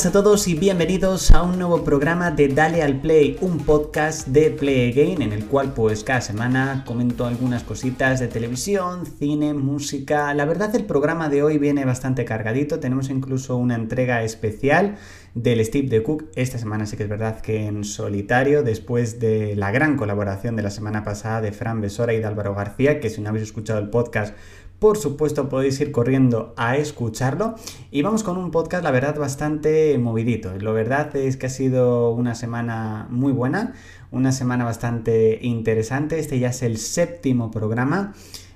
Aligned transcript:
buenas 0.00 0.16
a 0.16 0.22
todos 0.22 0.48
y 0.48 0.54
bienvenidos 0.54 1.30
a 1.30 1.42
un 1.42 1.58
nuevo 1.58 1.84
programa 1.84 2.30
de 2.30 2.48
Dale 2.48 2.82
al 2.82 3.02
Play, 3.02 3.36
un 3.42 3.58
podcast 3.58 4.28
de 4.28 4.50
Play 4.50 4.92
Again 4.92 5.20
en 5.20 5.34
el 5.34 5.44
cual 5.44 5.74
pues 5.74 6.04
cada 6.04 6.22
semana 6.22 6.84
comento 6.86 7.26
algunas 7.26 7.64
cositas 7.64 8.18
de 8.18 8.28
televisión, 8.28 9.04
cine, 9.04 9.52
música. 9.52 10.32
La 10.32 10.46
verdad 10.46 10.74
el 10.74 10.86
programa 10.86 11.28
de 11.28 11.42
hoy 11.42 11.58
viene 11.58 11.84
bastante 11.84 12.24
cargadito, 12.24 12.80
tenemos 12.80 13.10
incluso 13.10 13.56
una 13.56 13.74
entrega 13.74 14.22
especial 14.22 14.96
del 15.34 15.62
Steve 15.62 15.88
de 15.88 16.02
Cook. 16.02 16.30
Esta 16.34 16.56
semana 16.56 16.86
sí 16.86 16.96
que 16.96 17.02
es 17.02 17.08
verdad 17.10 17.42
que 17.42 17.66
en 17.66 17.84
solitario, 17.84 18.62
después 18.62 19.20
de 19.20 19.54
la 19.54 19.70
gran 19.70 19.98
colaboración 19.98 20.56
de 20.56 20.62
la 20.62 20.70
semana 20.70 21.04
pasada 21.04 21.42
de 21.42 21.52
Fran 21.52 21.82
Besora 21.82 22.14
y 22.14 22.20
de 22.20 22.24
Álvaro 22.24 22.54
García, 22.54 23.00
que 23.00 23.10
si 23.10 23.20
no 23.20 23.28
habéis 23.28 23.44
escuchado 23.44 23.78
el 23.78 23.90
podcast 23.90 24.34
por 24.80 24.96
supuesto 24.96 25.48
podéis 25.48 25.78
ir 25.80 25.92
corriendo 25.92 26.54
a 26.56 26.76
escucharlo 26.76 27.54
y 27.90 28.00
vamos 28.02 28.24
con 28.24 28.38
un 28.38 28.50
podcast 28.50 28.82
la 28.82 28.90
verdad 28.90 29.16
bastante 29.16 29.96
movidito. 29.98 30.52
La 30.58 30.72
verdad 30.72 31.14
es 31.14 31.36
que 31.36 31.46
ha 31.46 31.50
sido 31.50 32.10
una 32.10 32.34
semana 32.34 33.06
muy 33.10 33.32
buena, 33.32 33.74
una 34.10 34.32
semana 34.32 34.64
bastante 34.64 35.38
interesante. 35.42 36.18
Este 36.18 36.38
ya 36.38 36.48
es 36.48 36.62
el 36.62 36.78
séptimo 36.78 37.50
programa 37.50 38.14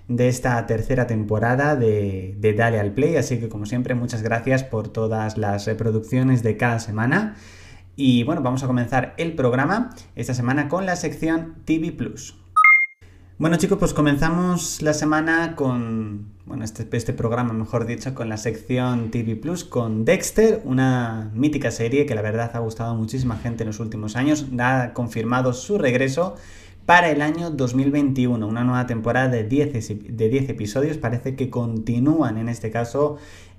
de 0.08 0.28
esta 0.28 0.66
tercera 0.66 1.06
temporada 1.06 1.76
de, 1.76 2.34
de, 2.38 2.54
Dale 2.54 2.80
al 2.80 2.92
Play. 2.92 3.16
Así 3.16 3.38
que 3.38 3.50
como 3.50 3.66
siempre, 3.66 3.94
muchas 3.94 4.22
gracias 4.22 4.64
por 4.64 4.88
todas 4.88 5.36
las 5.36 5.66
reproducciones 5.66 6.42
de 6.42 6.56
cada 6.56 6.80
semana. 6.80 7.36
Y 7.96 8.24
bueno, 8.24 8.40
vamos 8.40 8.62
a 8.64 8.66
comenzar 8.66 9.14
el 9.18 9.34
programa 9.34 9.90
esta 10.16 10.32
semana 10.32 10.68
con 10.68 10.86
la 10.86 10.96
sección 10.96 11.56
TV 11.66 11.92
Plus. 11.92 12.43
Bueno 13.36 13.56
chicos, 13.56 13.78
pues 13.78 13.92
comenzamos 13.92 14.80
la 14.80 14.94
semana 14.94 15.56
con, 15.56 16.28
bueno, 16.46 16.62
este, 16.62 16.86
este, 16.96 17.12
programa 17.12 17.52
mejor 17.52 17.84
dicho, 17.84 18.14
con 18.14 18.28
la 18.28 18.36
sección 18.36 19.10
TV 19.10 19.34
Plus, 19.34 19.64
con 19.64 20.04
Dexter, 20.04 20.62
una 20.64 21.32
mítica 21.34 21.72
serie 21.72 22.06
que 22.06 22.14
la 22.14 22.22
verdad 22.22 22.52
ha 22.54 22.60
gustado 22.60 22.92
a 22.92 22.94
muchísima 22.94 23.36
gente 23.36 23.64
en 23.64 23.70
los 23.70 23.80
últimos 23.80 24.14
años, 24.14 24.46
ha 24.60 24.92
confirmado 24.94 25.52
su 25.52 25.78
regreso 25.78 26.36
para 26.86 27.10
el 27.10 27.22
año 27.22 27.50
2021, 27.50 28.46
una 28.46 28.62
nueva 28.62 28.86
temporada 28.86 29.28
de 29.28 29.42
10, 29.42 30.16
de 30.16 30.28
10 30.28 30.50
episodios, 30.50 30.96
parece 30.96 31.34
que 31.34 31.50
continúan 31.50 32.38
en 32.38 32.48
este 32.48 32.70
caso 32.70 33.16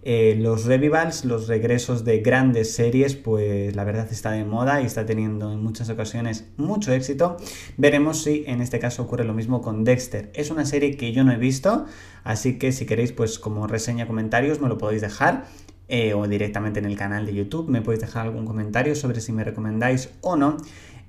eh, 0.07 0.37
los 0.39 0.65
revivals, 0.65 1.25
los 1.25 1.47
regresos 1.47 2.05
de 2.05 2.19
grandes 2.19 2.71
series, 2.71 3.15
pues 3.15 3.75
la 3.75 3.83
verdad 3.83 4.07
está 4.11 4.29
de 4.29 4.45
moda 4.45 4.79
y 4.79 4.85
está 4.85 5.03
teniendo 5.07 5.51
en 5.51 5.63
muchas 5.63 5.89
ocasiones 5.89 6.45
mucho 6.57 6.93
éxito. 6.93 7.37
Veremos 7.75 8.21
si 8.21 8.43
en 8.45 8.61
este 8.61 8.77
caso 8.77 9.01
ocurre 9.01 9.23
lo 9.23 9.33
mismo 9.33 9.63
con 9.63 9.83
Dexter. 9.83 10.29
Es 10.35 10.51
una 10.51 10.63
serie 10.65 10.95
que 10.95 11.11
yo 11.11 11.23
no 11.23 11.31
he 11.31 11.37
visto, 11.37 11.87
así 12.23 12.59
que 12.59 12.71
si 12.71 12.85
queréis, 12.85 13.13
pues 13.13 13.39
como 13.39 13.65
reseña 13.65 14.05
comentarios 14.05 14.61
me 14.61 14.69
lo 14.69 14.77
podéis 14.77 15.01
dejar. 15.01 15.47
Eh, 15.87 16.15
o 16.15 16.27
directamente 16.27 16.79
en 16.79 16.85
el 16.85 16.97
canal 16.97 17.27
de 17.27 17.35
YouTube 17.35 17.69
me 17.69 17.79
podéis 17.81 18.01
dejar 18.01 18.25
algún 18.25 18.45
comentario 18.45 18.95
sobre 18.95 19.21
si 19.21 19.31
me 19.31 19.43
recomendáis 19.43 20.09
o 20.21 20.35
no 20.35 20.57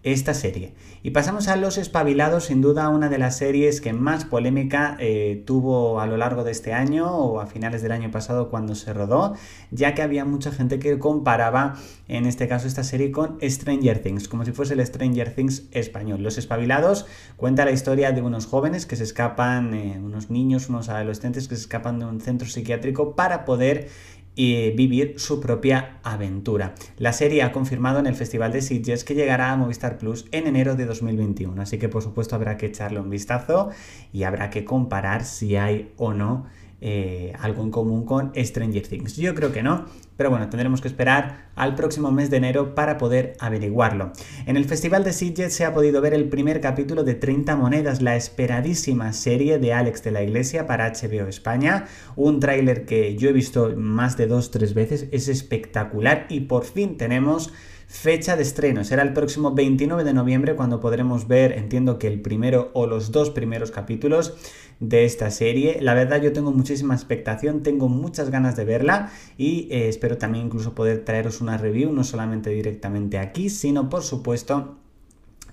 esta 0.06 0.34
serie. 0.34 0.72
Y 1.02 1.10
pasamos 1.10 1.48
a 1.48 1.56
Los 1.56 1.78
Espabilados, 1.78 2.44
sin 2.44 2.60
duda 2.60 2.88
una 2.90 3.08
de 3.08 3.18
las 3.18 3.36
series 3.36 3.80
que 3.80 3.92
más 3.92 4.24
polémica 4.24 4.96
eh, 5.00 5.42
tuvo 5.44 5.98
a 6.00 6.06
lo 6.06 6.16
largo 6.16 6.44
de 6.44 6.52
este 6.52 6.72
año 6.72 7.10
o 7.10 7.40
a 7.40 7.46
finales 7.46 7.82
del 7.82 7.90
año 7.90 8.12
pasado 8.12 8.48
cuando 8.48 8.76
se 8.76 8.92
rodó, 8.92 9.34
ya 9.72 9.94
que 9.94 10.02
había 10.02 10.24
mucha 10.24 10.52
gente 10.52 10.78
que 10.78 11.00
comparaba 11.00 11.74
en 12.06 12.26
este 12.26 12.46
caso 12.46 12.68
esta 12.68 12.84
serie 12.84 13.10
con 13.10 13.36
Stranger 13.42 13.98
Things, 13.98 14.28
como 14.28 14.44
si 14.44 14.52
fuese 14.52 14.74
el 14.74 14.86
Stranger 14.86 15.34
Things 15.34 15.64
español. 15.72 16.22
Los 16.22 16.38
Espabilados 16.38 17.06
cuenta 17.36 17.64
la 17.64 17.72
historia 17.72 18.12
de 18.12 18.22
unos 18.22 18.46
jóvenes 18.46 18.86
que 18.86 18.94
se 18.94 19.02
escapan, 19.02 19.74
eh, 19.74 20.00
unos 20.00 20.30
niños, 20.30 20.68
unos 20.68 20.88
adolescentes 20.88 21.48
que 21.48 21.56
se 21.56 21.62
escapan 21.62 21.98
de 21.98 22.04
un 22.04 22.20
centro 22.20 22.46
psiquiátrico 22.46 23.16
para 23.16 23.44
poder 23.44 23.88
y 24.36 24.70
vivir 24.72 25.14
su 25.18 25.40
propia 25.40 25.98
aventura. 26.02 26.74
La 26.98 27.12
serie 27.12 27.42
ha 27.42 27.50
confirmado 27.50 27.98
en 27.98 28.06
el 28.06 28.14
Festival 28.14 28.52
de 28.52 28.60
Sitges 28.60 29.02
que 29.02 29.14
llegará 29.14 29.50
a 29.50 29.56
Movistar 29.56 29.98
Plus 29.98 30.26
en 30.30 30.46
enero 30.46 30.76
de 30.76 30.84
2021, 30.84 31.60
así 31.60 31.78
que 31.78 31.88
por 31.88 32.02
supuesto 32.02 32.36
habrá 32.36 32.56
que 32.56 32.66
echarle 32.66 33.00
un 33.00 33.10
vistazo 33.10 33.70
y 34.12 34.22
habrá 34.22 34.50
que 34.50 34.64
comparar 34.64 35.24
si 35.24 35.56
hay 35.56 35.90
o 35.96 36.12
no 36.12 36.46
eh, 36.80 37.32
algo 37.40 37.62
en 37.62 37.70
común 37.70 38.04
con 38.04 38.32
Stranger 38.36 38.86
Things. 38.86 39.16
Yo 39.16 39.34
creo 39.34 39.52
que 39.52 39.62
no, 39.62 39.86
pero 40.16 40.30
bueno, 40.30 40.48
tendremos 40.50 40.80
que 40.80 40.88
esperar 40.88 41.50
al 41.54 41.74
próximo 41.74 42.10
mes 42.12 42.28
de 42.28 42.36
enero 42.36 42.74
para 42.74 42.98
poder 42.98 43.34
averiguarlo. 43.40 44.12
En 44.44 44.56
el 44.56 44.66
Festival 44.66 45.02
de 45.02 45.12
Sitges 45.12 45.54
se 45.54 45.64
ha 45.64 45.72
podido 45.72 46.00
ver 46.00 46.12
el 46.12 46.28
primer 46.28 46.60
capítulo 46.60 47.02
de 47.02 47.14
30 47.14 47.56
monedas, 47.56 48.02
la 48.02 48.16
esperadísima 48.16 49.12
serie 49.12 49.58
de 49.58 49.72
Alex 49.72 50.02
de 50.02 50.10
la 50.10 50.22
Iglesia 50.22 50.66
para 50.66 50.92
HBO 50.92 51.28
España, 51.28 51.86
un 52.14 52.40
tráiler 52.40 52.84
que 52.84 53.16
yo 53.16 53.30
he 53.30 53.32
visto 53.32 53.74
más 53.76 54.16
de 54.16 54.26
dos, 54.26 54.50
tres 54.50 54.74
veces, 54.74 55.08
es 55.12 55.28
espectacular 55.28 56.26
y 56.28 56.40
por 56.40 56.64
fin 56.64 56.96
tenemos 56.96 57.52
Fecha 57.96 58.36
de 58.36 58.42
estreno 58.42 58.84
será 58.84 59.02
el 59.02 59.14
próximo 59.14 59.54
29 59.54 60.04
de 60.04 60.12
noviembre 60.12 60.54
cuando 60.54 60.80
podremos 60.80 61.26
ver, 61.28 61.52
entiendo 61.52 61.98
que 61.98 62.06
el 62.08 62.20
primero 62.20 62.70
o 62.74 62.86
los 62.86 63.10
dos 63.10 63.30
primeros 63.30 63.70
capítulos 63.70 64.34
de 64.80 65.06
esta 65.06 65.30
serie. 65.30 65.78
La 65.80 65.94
verdad 65.94 66.20
yo 66.20 66.34
tengo 66.34 66.52
muchísima 66.52 66.94
expectación, 66.94 67.62
tengo 67.62 67.88
muchas 67.88 68.28
ganas 68.28 68.54
de 68.54 68.66
verla 68.66 69.10
y 69.38 69.66
eh, 69.70 69.88
espero 69.88 70.18
también 70.18 70.44
incluso 70.44 70.74
poder 70.74 71.06
traeros 71.06 71.40
una 71.40 71.56
review, 71.56 71.90
no 71.90 72.04
solamente 72.04 72.50
directamente 72.50 73.18
aquí, 73.18 73.48
sino 73.48 73.88
por 73.88 74.02
supuesto 74.02 74.76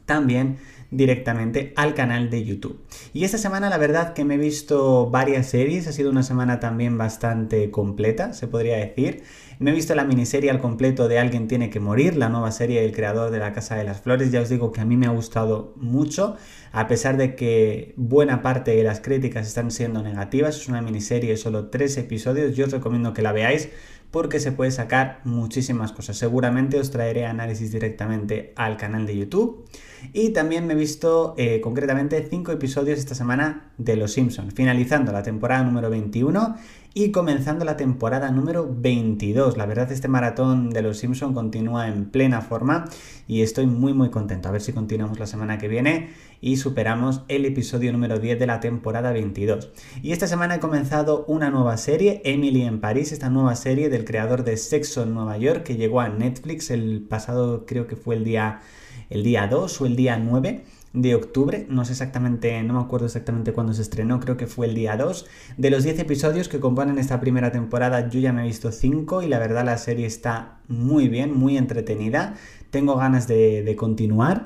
también 0.05 0.57
directamente 0.95 1.73
al 1.75 1.93
canal 1.93 2.29
de 2.29 2.43
YouTube. 2.43 2.79
Y 3.13 3.23
esta 3.23 3.37
semana 3.37 3.69
la 3.69 3.77
verdad 3.77 4.13
que 4.13 4.25
me 4.25 4.35
he 4.35 4.37
visto 4.37 5.09
varias 5.09 5.47
series, 5.47 5.87
ha 5.87 5.91
sido 5.91 6.09
una 6.09 6.23
semana 6.23 6.59
también 6.59 6.97
bastante 6.97 7.71
completa, 7.71 8.33
se 8.33 8.47
podría 8.47 8.77
decir. 8.77 9.23
Me 9.59 9.71
he 9.71 9.73
visto 9.73 9.95
la 9.95 10.03
miniserie 10.03 10.49
al 10.49 10.59
completo 10.59 11.07
de 11.07 11.19
Alguien 11.19 11.47
tiene 11.47 11.69
que 11.69 11.79
morir, 11.79 12.17
la 12.17 12.29
nueva 12.29 12.51
serie 12.51 12.81
del 12.81 12.91
creador 12.91 13.31
de 13.31 13.39
La 13.39 13.53
Casa 13.53 13.75
de 13.75 13.83
las 13.83 14.01
Flores. 14.01 14.31
Ya 14.31 14.41
os 14.41 14.49
digo 14.49 14.71
que 14.71 14.81
a 14.81 14.85
mí 14.85 14.97
me 14.97 15.05
ha 15.05 15.11
gustado 15.11 15.73
mucho, 15.77 16.35
a 16.71 16.87
pesar 16.87 17.17
de 17.17 17.35
que 17.35 17.93
buena 17.95 18.41
parte 18.41 18.75
de 18.75 18.83
las 18.83 18.99
críticas 18.99 19.47
están 19.47 19.71
siendo 19.71 20.01
negativas. 20.01 20.57
Es 20.57 20.67
una 20.67 20.81
miniserie 20.81 21.31
de 21.31 21.37
solo 21.37 21.69
tres 21.69 21.97
episodios. 21.97 22.55
Yo 22.55 22.65
os 22.65 22.71
recomiendo 22.71 23.13
que 23.13 23.21
la 23.21 23.31
veáis 23.31 23.69
porque 24.13 24.39
se 24.39 24.51
puede 24.51 24.69
sacar 24.69 25.21
muchísimas 25.23 25.91
cosas. 25.91 26.17
Seguramente 26.17 26.79
os 26.79 26.91
traeré 26.91 27.25
análisis 27.25 27.71
directamente 27.71 28.53
al 28.55 28.77
canal 28.77 29.07
de 29.07 29.17
YouTube. 29.17 29.65
Y 30.13 30.29
también 30.33 30.67
me 30.67 30.73
he 30.73 30.75
visto 30.75 31.33
eh, 31.35 31.59
concretamente 31.61 32.23
5 32.29 32.51
episodios 32.51 32.99
esta 32.99 33.15
semana 33.15 33.71
de 33.79 33.95
Los 33.95 34.13
Simpsons, 34.13 34.53
finalizando 34.53 35.11
la 35.11 35.23
temporada 35.23 35.63
número 35.63 35.89
21 35.89 36.55
y 36.93 37.11
comenzando 37.11 37.65
la 37.65 37.75
temporada 37.75 38.29
número 38.29 38.69
22. 38.69 39.57
La 39.57 39.65
verdad 39.65 39.91
este 39.91 40.07
maratón 40.07 40.69
de 40.69 40.81
Los 40.83 40.99
Simpsons 40.99 41.33
continúa 41.33 41.87
en 41.87 42.05
plena 42.11 42.41
forma 42.41 42.85
y 43.27 43.41
estoy 43.41 43.65
muy 43.65 43.93
muy 43.93 44.09
contento. 44.09 44.49
A 44.49 44.51
ver 44.51 44.61
si 44.61 44.73
continuamos 44.73 45.19
la 45.19 45.25
semana 45.25 45.57
que 45.57 45.67
viene 45.67 46.11
y 46.39 46.57
superamos 46.57 47.21
el 47.29 47.45
episodio 47.45 47.91
número 47.91 48.19
10 48.19 48.37
de 48.37 48.47
la 48.47 48.59
temporada 48.59 49.11
22. 49.11 49.71
Y 50.03 50.11
esta 50.11 50.27
semana 50.27 50.55
he 50.55 50.59
comenzado 50.59 51.25
una 51.27 51.49
nueva 51.49 51.77
serie, 51.77 52.21
Emily 52.25 52.61
en 52.61 52.79
París, 52.79 53.11
esta 53.11 53.29
nueva 53.29 53.55
serie 53.55 53.89
del 53.89 54.05
creador 54.05 54.43
de 54.43 54.57
Sexo 54.57 55.03
en 55.03 55.13
Nueva 55.13 55.37
York 55.37 55.63
que 55.63 55.77
llegó 55.77 56.01
a 56.01 56.09
Netflix 56.09 56.69
el 56.69 57.01
pasado 57.09 57.65
creo 57.65 57.87
que 57.87 57.95
fue 57.95 58.15
el 58.15 58.23
día 58.23 58.61
el 59.09 59.23
día 59.23 59.47
2 59.47 59.81
o 59.81 59.85
el 59.85 59.95
día 59.95 60.17
9 60.17 60.63
de 60.93 61.15
octubre, 61.15 61.65
no 61.69 61.85
sé 61.85 61.93
exactamente, 61.93 62.61
no 62.61 62.75
me 62.75 62.79
acuerdo 62.79 63.07
exactamente 63.07 63.51
cuándo 63.51 63.73
se 63.73 63.81
estrenó, 63.81 64.19
creo 64.19 64.37
que 64.37 64.45
fue 64.45 64.67
el 64.67 64.75
día 64.75 64.95
2. 64.95 65.25
De 65.57 65.71
los 65.71 65.83
10 65.83 65.99
episodios 65.99 66.47
que 66.47 66.59
componen 66.59 66.99
esta 66.99 67.19
primera 67.19 67.51
temporada, 67.51 68.09
yo 68.09 68.19
ya 68.19 68.31
me 68.31 68.43
he 68.43 68.45
visto 68.45 68.71
5 68.71 69.23
y 69.23 69.27
la 69.27 69.39
verdad 69.39 69.65
la 69.65 69.77
serie 69.79 70.05
está 70.05 70.59
muy 70.67 71.09
bien, 71.09 71.35
muy 71.35 71.57
entretenida. 71.57 72.35
Tengo 72.69 72.95
ganas 72.95 73.27
de, 73.27 73.75
continuar 73.75 74.45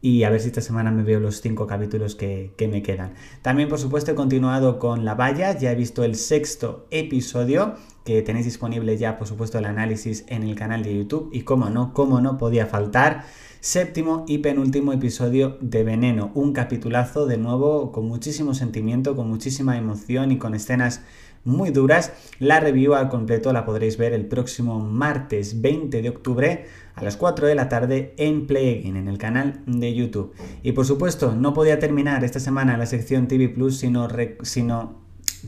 y 0.00 0.22
a 0.22 0.30
ver 0.30 0.40
si 0.40 0.48
esta 0.48 0.60
semana 0.60 0.92
me 0.92 1.02
veo 1.02 1.18
los 1.18 1.40
5 1.40 1.66
capítulos 1.66 2.14
que, 2.14 2.54
que, 2.56 2.68
me 2.68 2.80
quedan. 2.84 3.14
También, 3.42 3.68
por 3.68 3.80
supuesto, 3.80 4.12
he 4.12 4.14
continuado 4.14 4.78
con 4.78 5.04
La 5.04 5.16
Valla, 5.16 5.58
ya 5.58 5.72
he 5.72 5.74
visto 5.74 6.04
el 6.04 6.14
sexto 6.14 6.86
episodio, 6.92 7.74
que 8.08 8.22
tenéis 8.22 8.46
disponible 8.46 8.96
ya, 8.96 9.18
por 9.18 9.26
supuesto, 9.26 9.58
el 9.58 9.66
análisis 9.66 10.24
en 10.28 10.42
el 10.42 10.54
canal 10.54 10.82
de 10.82 10.96
YouTube 10.96 11.28
y 11.30 11.42
cómo 11.42 11.68
no, 11.68 11.92
cómo 11.92 12.22
no 12.22 12.38
podía 12.38 12.64
faltar 12.64 13.24
séptimo 13.60 14.24
y 14.26 14.38
penúltimo 14.38 14.94
episodio 14.94 15.58
de 15.60 15.84
Veneno. 15.84 16.30
Un 16.32 16.54
capitulazo 16.54 17.26
de 17.26 17.36
nuevo 17.36 17.92
con 17.92 18.08
muchísimo 18.08 18.54
sentimiento, 18.54 19.14
con 19.14 19.28
muchísima 19.28 19.76
emoción 19.76 20.32
y 20.32 20.38
con 20.38 20.54
escenas 20.54 21.02
muy 21.44 21.68
duras. 21.68 22.14
La 22.38 22.60
review 22.60 22.94
al 22.94 23.10
completo 23.10 23.52
la 23.52 23.66
podréis 23.66 23.98
ver 23.98 24.14
el 24.14 24.24
próximo 24.24 24.80
martes 24.80 25.60
20 25.60 26.00
de 26.00 26.08
octubre 26.08 26.64
a 26.94 27.04
las 27.04 27.18
4 27.18 27.46
de 27.46 27.54
la 27.56 27.68
tarde 27.68 28.14
en 28.16 28.46
Play 28.46 28.86
en 28.86 29.06
el 29.06 29.18
canal 29.18 29.60
de 29.66 29.94
YouTube. 29.94 30.32
Y 30.62 30.72
por 30.72 30.86
supuesto, 30.86 31.34
no 31.34 31.52
podía 31.52 31.78
terminar 31.78 32.24
esta 32.24 32.40
semana 32.40 32.78
la 32.78 32.86
sección 32.86 33.28
TV 33.28 33.50
Plus 33.50 33.76
sino, 33.76 34.08
sino 34.44 34.96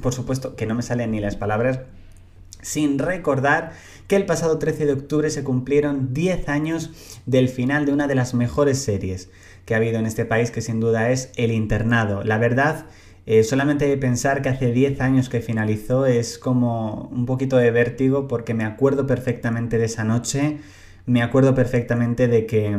por 0.03 0.13
supuesto, 0.13 0.57
que 0.57 0.67
no 0.67 0.75
me 0.75 0.83
salen 0.83 1.13
ni 1.13 1.21
las 1.21 1.37
palabras 1.37 1.81
sin 2.63 2.99
recordar 2.99 3.73
que 4.07 4.17
el 4.17 4.27
pasado 4.27 4.59
13 4.59 4.87
de 4.87 4.93
octubre 4.93 5.31
se 5.31 5.45
cumplieron 5.45 6.13
10 6.13 6.49
años 6.49 6.91
del 7.27 7.49
final 7.49 7.87
de 7.87 7.93
una 7.93 8.07
de 8.09 8.15
las 8.15 8.35
mejores 8.35 8.79
series 8.83 9.31
que 9.65 9.75
ha 9.75 9.79
habido 9.79 9.99
en 9.99 10.07
este 10.07 10.25
país, 10.25 10.51
que 10.51 10.63
sin 10.63 10.81
duda 10.81 11.11
es 11.11 11.31
El 11.37 11.53
Internado. 11.53 12.25
La 12.25 12.39
verdad, 12.39 12.87
Eh, 13.27 13.45
solamente 13.45 13.97
pensar 13.99 14.41
que 14.43 14.49
hace 14.49 14.73
10 14.73 15.01
años 15.01 15.29
que 15.29 15.41
finalizó 15.41 16.07
es 16.07 16.39
como 16.39 17.09
un 17.13 17.27
poquito 17.27 17.59
de 17.59 17.71
vértigo 17.71 18.27
porque 18.27 18.55
me 18.55 18.65
acuerdo 18.65 19.07
perfectamente 19.07 19.79
de 19.79 19.85
esa 19.85 20.05
noche, 20.05 20.59
me 21.07 21.23
acuerdo 21.23 21.55
perfectamente 21.55 22.29
de 22.29 22.47
que, 22.47 22.77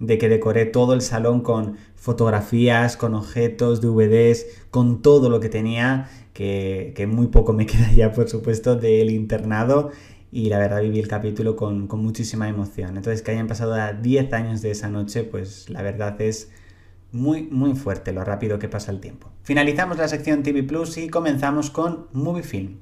de 0.00 0.18
que 0.18 0.28
decoré 0.28 0.66
todo 0.66 0.94
el 0.94 1.00
salón 1.00 1.40
con 1.40 1.76
fotografías, 1.94 2.96
con 2.96 3.14
objetos, 3.14 3.80
DVDs, 3.80 4.46
con 4.70 5.02
todo 5.02 5.30
lo 5.30 5.40
que 5.40 5.48
tenía, 5.48 6.10
que, 6.32 6.92
que 6.96 7.06
muy 7.06 7.28
poco 7.28 7.52
me 7.52 7.66
queda 7.66 7.92
ya 7.92 8.12
por 8.12 8.28
supuesto 8.28 8.76
del 8.76 9.10
internado 9.10 9.90
y 10.34 10.48
la 10.48 10.58
verdad 10.58 10.82
viví 10.82 10.98
el 10.98 11.06
capítulo 11.06 11.54
con, 11.54 11.86
con 11.86 12.00
muchísima 12.00 12.48
emoción. 12.48 12.96
Entonces 12.96 13.22
que 13.22 13.30
hayan 13.30 13.46
pasado 13.46 13.76
10 14.02 14.32
años 14.32 14.62
de 14.62 14.72
esa 14.72 14.88
noche, 14.88 15.22
pues 15.22 15.70
la 15.70 15.80
verdad 15.80 16.20
es 16.20 16.50
muy, 17.12 17.42
muy 17.44 17.76
fuerte 17.76 18.12
lo 18.12 18.24
rápido 18.24 18.58
que 18.58 18.68
pasa 18.68 18.90
el 18.90 18.98
tiempo. 18.98 19.30
Finalizamos 19.44 19.96
la 19.96 20.08
sección 20.08 20.42
TV 20.42 20.64
Plus 20.64 20.98
y 20.98 21.08
comenzamos 21.08 21.70
con 21.70 22.08
Movie 22.12 22.42
Film. 22.42 22.78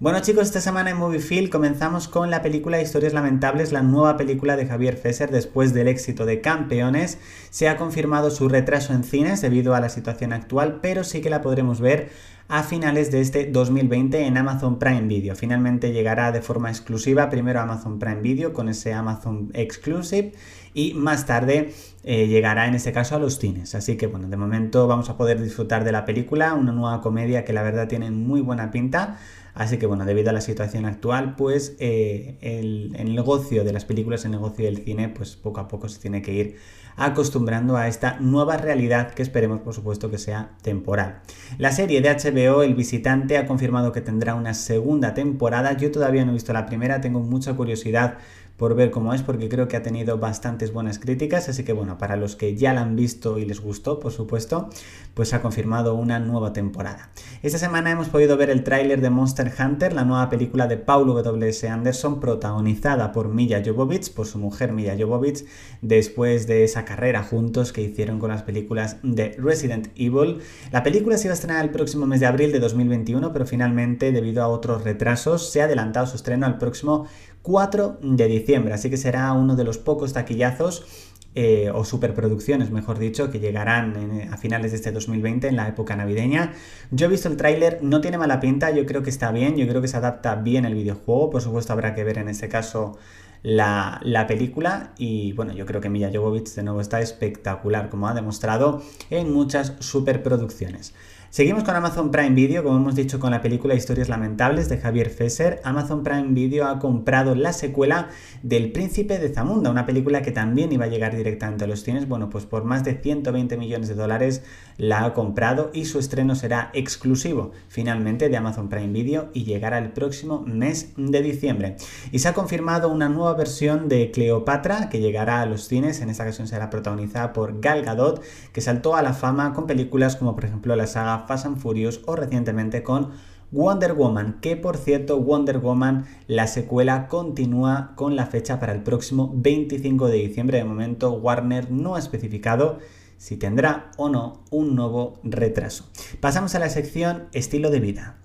Bueno 0.00 0.18
chicos, 0.18 0.46
esta 0.48 0.60
semana 0.60 0.90
en 0.90 0.96
Movie 0.96 1.20
Film 1.20 1.48
comenzamos 1.48 2.08
con 2.08 2.28
la 2.28 2.42
película 2.42 2.82
Historias 2.82 3.12
Lamentables, 3.12 3.70
la 3.70 3.82
nueva 3.82 4.16
película 4.16 4.56
de 4.56 4.66
Javier 4.66 4.96
Fesser 4.96 5.30
después 5.30 5.72
del 5.72 5.86
éxito 5.86 6.26
de 6.26 6.40
Campeones. 6.40 7.18
Se 7.50 7.68
ha 7.68 7.76
confirmado 7.76 8.32
su 8.32 8.48
retraso 8.48 8.92
en 8.92 9.04
cines 9.04 9.40
debido 9.40 9.72
a 9.72 9.80
la 9.80 9.88
situación 9.88 10.32
actual, 10.32 10.80
pero 10.82 11.04
sí 11.04 11.20
que 11.20 11.30
la 11.30 11.42
podremos 11.42 11.80
ver 11.80 12.10
a 12.48 12.64
finales 12.64 13.12
de 13.12 13.20
este 13.20 13.46
2020 13.46 14.26
en 14.26 14.36
Amazon 14.36 14.80
Prime 14.80 15.02
Video. 15.02 15.36
Finalmente 15.36 15.92
llegará 15.92 16.32
de 16.32 16.42
forma 16.42 16.70
exclusiva 16.70 17.30
primero 17.30 17.60
a 17.60 17.62
Amazon 17.62 18.00
Prime 18.00 18.20
Video 18.20 18.52
con 18.52 18.68
ese 18.68 18.92
Amazon 18.92 19.50
Exclusive 19.54 20.32
y 20.74 20.94
más 20.94 21.24
tarde 21.24 21.72
eh, 22.02 22.26
llegará 22.26 22.66
en 22.66 22.74
este 22.74 22.92
caso 22.92 23.14
a 23.14 23.20
los 23.20 23.38
cines. 23.38 23.76
Así 23.76 23.96
que 23.96 24.08
bueno, 24.08 24.28
de 24.28 24.36
momento 24.36 24.88
vamos 24.88 25.08
a 25.08 25.16
poder 25.16 25.40
disfrutar 25.40 25.84
de 25.84 25.92
la 25.92 26.04
película, 26.04 26.52
una 26.54 26.72
nueva 26.72 27.00
comedia 27.00 27.44
que 27.44 27.52
la 27.52 27.62
verdad 27.62 27.86
tiene 27.86 28.10
muy 28.10 28.40
buena 28.40 28.72
pinta. 28.72 29.20
Así 29.54 29.78
que 29.78 29.86
bueno, 29.86 30.04
debido 30.04 30.30
a 30.30 30.32
la 30.32 30.40
situación 30.40 30.84
actual, 30.84 31.36
pues 31.36 31.76
eh, 31.78 32.38
el, 32.40 32.94
el, 32.96 33.14
negocio 33.14 33.62
de 33.62 33.72
las 33.72 33.84
películas, 33.84 34.24
el 34.24 34.32
negocio 34.32 34.64
del 34.64 34.78
cine, 34.78 35.08
pues 35.08 35.36
poco 35.36 35.60
a 35.60 35.68
poco 35.68 35.88
se 35.88 36.00
tiene 36.00 36.22
que 36.22 36.32
ir 36.32 36.56
acostumbrando 36.96 37.76
a 37.76 37.88
esta 37.88 38.18
nueva 38.20 38.56
realidad 38.56 39.12
que 39.12 39.22
esperemos 39.22 39.60
por 39.60 39.74
supuesto 39.74 40.10
que 40.10 40.18
sea 40.18 40.50
temporal. 40.62 41.22
La 41.58 41.72
serie 41.72 42.00
de 42.00 42.10
HBO 42.10 42.62
El 42.62 42.74
Visitante 42.74 43.36
ha 43.36 43.46
confirmado 43.46 43.92
que 43.92 44.00
tendrá 44.00 44.34
una 44.34 44.54
segunda 44.54 45.14
temporada. 45.14 45.76
Yo 45.76 45.90
todavía 45.90 46.24
no 46.24 46.30
he 46.30 46.34
visto 46.34 46.52
la 46.52 46.66
primera, 46.66 47.00
tengo 47.00 47.20
mucha 47.20 47.54
curiosidad 47.54 48.18
por 48.56 48.74
ver 48.74 48.90
cómo 48.90 49.12
es, 49.14 49.22
porque 49.22 49.48
creo 49.48 49.66
que 49.66 49.76
ha 49.76 49.82
tenido 49.82 50.18
bastantes 50.18 50.72
buenas 50.72 50.98
críticas, 50.98 51.48
así 51.48 51.64
que 51.64 51.72
bueno, 51.72 51.98
para 51.98 52.16
los 52.16 52.36
que 52.36 52.54
ya 52.54 52.72
la 52.72 52.82
han 52.82 52.94
visto 52.94 53.38
y 53.38 53.44
les 53.44 53.60
gustó, 53.60 53.98
por 53.98 54.12
supuesto, 54.12 54.70
pues 55.14 55.34
ha 55.34 55.42
confirmado 55.42 55.94
una 55.94 56.20
nueva 56.20 56.52
temporada. 56.52 57.10
Esta 57.42 57.58
semana 57.58 57.90
hemos 57.90 58.08
podido 58.08 58.36
ver 58.36 58.50
el 58.50 58.62
tráiler 58.62 59.00
de 59.00 59.10
Monster 59.10 59.52
Hunter, 59.58 59.92
la 59.92 60.04
nueva 60.04 60.30
película 60.30 60.66
de 60.66 60.76
Paul 60.76 61.06
W.S. 61.06 61.68
Anderson, 61.68 62.20
protagonizada 62.20 63.12
por 63.12 63.28
Milla 63.28 63.62
Jovovich, 63.64 64.12
por 64.12 64.26
su 64.26 64.38
mujer 64.38 64.72
Milla 64.72 64.96
Jovovich, 64.98 65.44
después 65.82 66.46
de 66.46 66.64
esa 66.64 66.84
carrera 66.84 67.22
juntos 67.22 67.72
que 67.72 67.82
hicieron 67.82 68.18
con 68.18 68.30
las 68.30 68.42
películas 68.42 68.98
de 69.02 69.36
Resident 69.38 69.88
Evil. 69.96 70.40
La 70.70 70.82
película 70.82 71.18
se 71.18 71.26
iba 71.26 71.32
a 71.32 71.34
estrenar 71.34 71.64
el 71.64 71.70
próximo 71.70 72.06
mes 72.06 72.20
de 72.20 72.26
abril 72.26 72.52
de 72.52 72.60
2021, 72.60 73.32
pero 73.32 73.46
finalmente, 73.46 74.12
debido 74.12 74.42
a 74.42 74.48
otros 74.48 74.84
retrasos, 74.84 75.50
se 75.50 75.60
ha 75.60 75.64
adelantado 75.64 76.06
su 76.06 76.16
estreno 76.16 76.46
al 76.46 76.58
próximo 76.58 77.06
4 77.44 77.98
de 78.00 78.26
diciembre, 78.26 78.72
así 78.72 78.88
que 78.88 78.96
será 78.96 79.30
uno 79.34 79.54
de 79.54 79.64
los 79.64 79.76
pocos 79.76 80.14
taquillazos 80.14 80.86
eh, 81.34 81.70
o 81.74 81.84
superproducciones, 81.84 82.70
mejor 82.70 82.98
dicho, 82.98 83.30
que 83.30 83.38
llegarán 83.38 84.28
a 84.32 84.38
finales 84.38 84.70
de 84.70 84.78
este 84.78 84.92
2020, 84.92 85.48
en 85.48 85.56
la 85.56 85.68
época 85.68 85.94
navideña. 85.94 86.54
Yo 86.90 87.04
he 87.04 87.10
visto 87.10 87.28
el 87.28 87.36
tráiler, 87.36 87.80
no 87.82 88.00
tiene 88.00 88.16
mala 88.16 88.40
pinta, 88.40 88.70
yo 88.70 88.86
creo 88.86 89.02
que 89.02 89.10
está 89.10 89.30
bien, 89.30 89.56
yo 89.58 89.68
creo 89.68 89.82
que 89.82 89.88
se 89.88 89.98
adapta 89.98 90.36
bien 90.36 90.64
el 90.64 90.74
videojuego, 90.74 91.28
por 91.28 91.42
supuesto 91.42 91.74
habrá 91.74 91.94
que 91.94 92.02
ver 92.02 92.16
en 92.16 92.30
este 92.30 92.48
caso 92.48 92.96
la, 93.42 94.00
la, 94.02 94.26
película 94.26 94.94
y 94.96 95.32
bueno, 95.34 95.52
yo 95.52 95.66
creo 95.66 95.82
que 95.82 95.90
Milla 95.90 96.10
Jovovich 96.10 96.54
de 96.54 96.62
nuevo 96.62 96.80
está 96.80 97.02
espectacular, 97.02 97.90
como 97.90 98.08
ha 98.08 98.14
demostrado 98.14 98.82
en 99.10 99.34
muchas 99.34 99.74
superproducciones. 99.80 100.94
Seguimos 101.34 101.64
con 101.64 101.74
Amazon 101.74 102.12
Prime 102.12 102.30
Video, 102.30 102.62
como 102.62 102.76
hemos 102.76 102.94
dicho 102.94 103.18
con 103.18 103.32
la 103.32 103.42
película 103.42 103.74
Historias 103.74 104.08
Lamentables 104.08 104.68
de 104.68 104.78
Javier 104.78 105.10
Fesser. 105.10 105.60
Amazon 105.64 106.04
Prime 106.04 106.28
Video 106.28 106.68
ha 106.68 106.78
comprado 106.78 107.34
la 107.34 107.52
secuela 107.52 108.10
del 108.44 108.70
Príncipe 108.70 109.18
de 109.18 109.30
Zamunda, 109.30 109.68
una 109.68 109.84
película 109.84 110.22
que 110.22 110.30
también 110.30 110.70
iba 110.70 110.84
a 110.84 110.88
llegar 110.88 111.16
directamente 111.16 111.64
a 111.64 111.66
los 111.66 111.82
cines. 111.82 112.06
Bueno, 112.06 112.30
pues 112.30 112.46
por 112.46 112.62
más 112.62 112.84
de 112.84 112.94
120 112.94 113.56
millones 113.56 113.88
de 113.88 113.96
dólares 113.96 114.44
la 114.76 115.04
ha 115.04 115.12
comprado 115.12 115.72
y 115.74 115.86
su 115.86 115.98
estreno 115.98 116.36
será 116.36 116.70
exclusivo 116.72 117.50
finalmente 117.66 118.28
de 118.28 118.36
Amazon 118.36 118.68
Prime 118.68 118.92
Video 118.92 119.30
y 119.34 119.42
llegará 119.42 119.78
el 119.78 119.90
próximo 119.90 120.44
mes 120.46 120.92
de 120.96 121.20
diciembre. 121.20 121.74
Y 122.12 122.20
se 122.20 122.28
ha 122.28 122.34
confirmado 122.34 122.90
una 122.90 123.08
nueva 123.08 123.34
versión 123.34 123.88
de 123.88 124.12
Cleopatra 124.12 124.88
que 124.88 125.00
llegará 125.00 125.40
a 125.40 125.46
los 125.46 125.66
cines. 125.66 126.00
En 126.00 126.10
esta 126.10 126.22
ocasión 126.22 126.46
será 126.46 126.70
protagonizada 126.70 127.32
por 127.32 127.60
Gal 127.60 127.82
Gadot, 127.82 128.22
que 128.52 128.60
saltó 128.60 128.94
a 128.94 129.02
la 129.02 129.14
fama 129.14 129.52
con 129.52 129.66
películas 129.66 130.14
como 130.14 130.36
por 130.36 130.44
ejemplo 130.44 130.76
la 130.76 130.86
saga 130.86 131.23
Fast 131.26 131.46
and 131.46 131.58
Furious 131.58 132.00
o 132.06 132.16
recientemente 132.16 132.82
con 132.82 133.10
Wonder 133.50 133.92
Woman, 133.92 134.38
que 134.40 134.56
por 134.56 134.76
cierto 134.76 135.20
Wonder 135.20 135.58
Woman, 135.58 136.06
la 136.26 136.46
secuela 136.48 137.06
continúa 137.06 137.92
con 137.94 138.16
la 138.16 138.26
fecha 138.26 138.58
para 138.58 138.72
el 138.72 138.82
próximo 138.82 139.32
25 139.36 140.08
de 140.08 140.16
diciembre. 140.16 140.58
De 140.58 140.64
momento 140.64 141.12
Warner 141.12 141.70
no 141.70 141.94
ha 141.94 142.00
especificado 142.00 142.78
si 143.16 143.36
tendrá 143.36 143.92
o 143.96 144.08
no 144.08 144.44
un 144.50 144.74
nuevo 144.74 145.20
retraso. 145.22 145.88
Pasamos 146.20 146.54
a 146.54 146.58
la 146.58 146.68
sección 146.68 147.28
estilo 147.32 147.70
de 147.70 147.80
vida. 147.80 148.18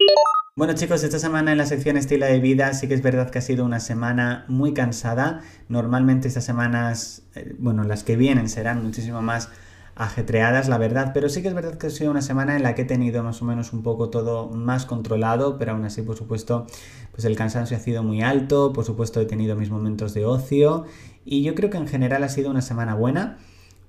Bueno 0.56 0.74
chicos, 0.74 1.04
esta 1.04 1.20
semana 1.20 1.54
en 1.54 1.58
la 1.58 1.66
sección 1.66 1.96
estilo 1.96 2.26
de 2.26 2.40
vida 2.40 2.74
sí 2.74 2.88
que 2.88 2.94
es 2.94 3.02
verdad 3.02 3.30
que 3.30 3.38
ha 3.38 3.42
sido 3.42 3.64
una 3.64 3.80
semana 3.80 4.46
muy 4.50 4.74
cansada. 4.74 5.42
Normalmente 5.70 6.28
estas 6.28 6.44
semanas, 6.44 7.22
eh, 7.36 7.56
bueno, 7.60 7.84
las 7.84 8.04
que 8.04 8.18
vienen 8.18 8.50
serán 8.50 8.84
muchísimo 8.84 9.22
más 9.22 9.50
ajetreadas, 10.00 10.70
la 10.70 10.78
verdad, 10.78 11.12
pero 11.14 11.28
sí 11.28 11.42
que 11.42 11.50
es 11.50 11.54
verdad 11.54 11.78
que 11.78 11.88
ha 11.88 11.90
sido 11.90 12.10
una 12.10 12.22
semana 12.22 12.56
en 12.56 12.64
la 12.64 12.74
que 12.74 12.84
he 12.84 12.86
tenido 12.86 13.22
más 13.22 13.42
o 13.42 13.46
menos 13.46 13.74
un 13.74 13.84
poco 13.84 14.10
todo 14.10 14.48
más 14.48 14.86
controlado, 14.86 15.58
pero 15.58 15.74
aún 15.74 15.84
así, 15.84 16.02
por 16.02 16.16
supuesto, 16.16 16.68
pues 17.12 17.26
el 17.26 17.36
cansancio 17.36 17.76
ha 17.76 17.82
sido 17.82 18.02
muy 18.02 18.22
alto, 18.22 18.72
por 18.72 18.86
supuesto 18.86 19.20
he 19.20 19.26
tenido 19.26 19.58
mis 19.58 19.70
momentos 19.70 20.14
de 20.14 20.26
ocio 20.26 20.86
y 21.26 21.44
yo 21.44 21.54
creo 21.54 21.70
que 21.70 21.76
en 21.76 21.88
general 21.88 22.24
ha 22.24 22.30
sido 22.30 22.50
una 22.50 22.62
semana 22.62 22.96
buena 22.96 23.40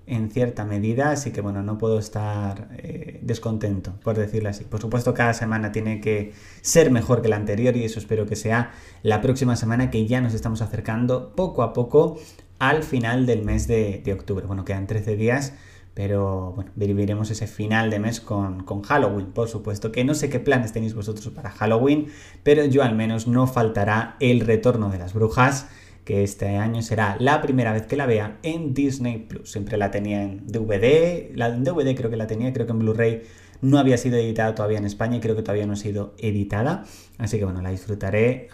en 0.08 0.32
cierta 0.32 0.64
medida, 0.64 1.12
así 1.12 1.30
que 1.30 1.42
bueno, 1.42 1.62
no 1.62 1.78
puedo 1.78 2.00
estar 2.00 2.70
eh, 2.78 3.20
descontento, 3.22 3.92
por 4.02 4.18
decirlo 4.18 4.48
así. 4.48 4.64
Por 4.64 4.80
supuesto, 4.80 5.14
cada 5.14 5.32
semana 5.32 5.70
tiene 5.70 6.00
que 6.00 6.32
ser 6.60 6.90
mejor 6.90 7.22
que 7.22 7.28
la 7.28 7.36
anterior 7.36 7.76
y 7.76 7.84
eso 7.84 8.00
espero 8.00 8.26
que 8.26 8.34
sea 8.34 8.72
la 9.04 9.20
próxima 9.20 9.54
semana 9.54 9.92
que 9.92 10.08
ya 10.08 10.20
nos 10.20 10.34
estamos 10.34 10.60
acercando 10.60 11.36
poco 11.36 11.62
a 11.62 11.72
poco 11.72 12.18
al 12.58 12.82
final 12.82 13.26
del 13.26 13.44
mes 13.44 13.68
de, 13.68 14.02
de 14.04 14.12
octubre. 14.12 14.44
Bueno, 14.44 14.64
quedan 14.64 14.88
13 14.88 15.14
días 15.14 15.52
pero 15.94 16.52
bueno, 16.52 16.70
viviremos 16.76 17.30
ese 17.30 17.46
final 17.46 17.90
de 17.90 17.98
mes 17.98 18.20
con, 18.20 18.64
Halloween, 18.82 19.26
por 19.32 19.48
supuesto. 19.48 19.92
Que 19.92 20.04
no 20.04 20.14
sé 20.14 20.30
qué 20.30 20.40
planes 20.40 20.72
tenéis 20.72 20.94
vosotros 20.94 21.28
para 21.28 21.50
Halloween, 21.50 22.06
pero 22.42 22.64
yo 22.64 22.82
al 22.82 22.94
menos 22.94 23.26
no 23.26 23.46
faltará 23.46 24.16
el 24.20 24.40
retorno 24.40 24.90
de 24.90 24.98
las 24.98 25.14
brujas, 25.14 25.68
que 26.04 26.22
este 26.22 26.56
año 26.56 26.82
será 26.82 27.16
la 27.18 27.40
primera 27.42 27.72
vez 27.72 27.86
que 27.86 27.96
la 27.96 28.06
vea 28.06 28.38
en 28.42 28.72
Disney 28.72 29.18
Plus. 29.18 29.50
Siempre 29.50 29.76
la 29.76 29.90
tenía 29.90 30.22
en 30.22 30.46
DVD, 30.46 31.30
la 31.34 31.48
en 31.48 31.64
DVD 31.64 31.94
creo 31.94 32.10
que 32.10 32.16
la 32.16 32.26
tenía, 32.26 32.52
creo 32.52 32.66
que 32.66 32.72
en 32.72 32.78
Blu-ray 32.78 33.22
no 33.62 33.78
había 33.78 33.98
sido 33.98 34.16
editada 34.16 34.54
todavía 34.54 34.78
en 34.78 34.86
España 34.86 35.16
y 35.16 35.20
creo 35.20 35.36
que 35.36 35.42
todavía 35.42 35.66
no 35.66 35.74
ha 35.74 35.76
sido 35.76 36.14
editada. 36.18 36.84
Así 37.18 37.38
que 37.38 37.44
bueno, 37.44 37.60
la 37.60 37.70
disfrutaré 37.70 38.48